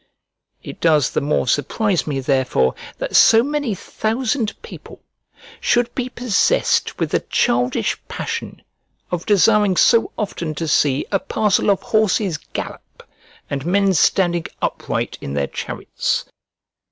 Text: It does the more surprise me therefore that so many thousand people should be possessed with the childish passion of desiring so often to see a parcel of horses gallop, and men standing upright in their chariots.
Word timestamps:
It 0.63 0.79
does 0.81 1.11
the 1.11 1.21
more 1.21 1.47
surprise 1.47 2.07
me 2.07 2.19
therefore 2.21 2.73
that 2.97 3.15
so 3.15 3.43
many 3.43 3.75
thousand 3.75 4.59
people 4.63 4.99
should 5.59 5.93
be 5.93 6.09
possessed 6.09 6.97
with 6.97 7.11
the 7.11 7.19
childish 7.19 8.01
passion 8.07 8.63
of 9.11 9.27
desiring 9.27 9.77
so 9.77 10.11
often 10.17 10.55
to 10.55 10.67
see 10.67 11.05
a 11.11 11.19
parcel 11.19 11.69
of 11.69 11.83
horses 11.83 12.37
gallop, 12.37 13.03
and 13.47 13.63
men 13.63 13.93
standing 13.93 14.47
upright 14.59 15.19
in 15.21 15.35
their 15.35 15.45
chariots. 15.45 16.25